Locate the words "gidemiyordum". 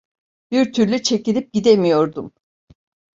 1.53-2.33